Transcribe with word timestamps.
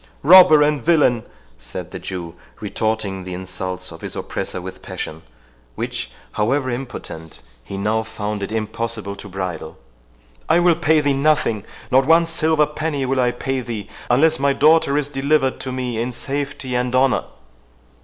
"Robber 0.23 0.63
and 0.63 0.83
villain!" 0.83 1.27
said 1.59 1.91
the 1.91 1.99
Jew, 1.99 2.33
retorting 2.59 3.23
the 3.23 3.35
insults 3.35 3.91
of 3.91 4.01
his 4.01 4.15
oppressor 4.15 4.59
with 4.59 4.81
passion, 4.81 5.21
which, 5.75 6.09
however 6.31 6.71
impotent, 6.71 7.43
he 7.63 7.77
now 7.77 8.01
found 8.01 8.41
it 8.41 8.51
impossible 8.51 9.15
to 9.15 9.29
bridle, 9.29 9.77
"I 10.49 10.57
will 10.57 10.73
pay 10.73 11.01
thee 11.01 11.13
nothing—not 11.13 12.07
one 12.07 12.25
silver 12.25 12.65
penny 12.65 13.05
will 13.05 13.19
I 13.19 13.29
pay 13.29 13.59
thee, 13.61 13.89
unless 14.09 14.39
my 14.39 14.53
daughter 14.53 14.97
is 14.97 15.07
delivered 15.07 15.59
to 15.59 15.71
me 15.71 16.01
in 16.01 16.11
safety 16.11 16.73
and 16.73 16.95
honour!" 16.95 17.25